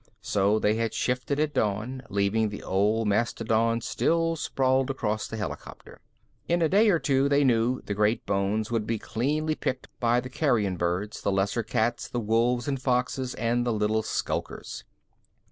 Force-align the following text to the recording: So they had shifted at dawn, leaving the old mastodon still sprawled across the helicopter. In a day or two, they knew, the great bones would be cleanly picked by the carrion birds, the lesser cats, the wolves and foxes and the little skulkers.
So 0.23 0.57
they 0.57 0.73
had 0.77 0.95
shifted 0.95 1.39
at 1.39 1.53
dawn, 1.53 2.01
leaving 2.09 2.49
the 2.49 2.63
old 2.63 3.07
mastodon 3.07 3.81
still 3.81 4.35
sprawled 4.35 4.89
across 4.89 5.27
the 5.27 5.37
helicopter. 5.37 6.01
In 6.47 6.63
a 6.63 6.67
day 6.67 6.89
or 6.89 6.97
two, 6.97 7.29
they 7.29 7.43
knew, 7.43 7.81
the 7.81 7.93
great 7.93 8.25
bones 8.25 8.71
would 8.71 8.87
be 8.87 8.97
cleanly 8.97 9.53
picked 9.53 9.89
by 9.99 10.19
the 10.19 10.27
carrion 10.27 10.75
birds, 10.75 11.21
the 11.21 11.31
lesser 11.31 11.61
cats, 11.61 12.07
the 12.07 12.19
wolves 12.19 12.67
and 12.67 12.81
foxes 12.81 13.35
and 13.35 13.63
the 13.63 13.71
little 13.73 14.01
skulkers. 14.01 14.85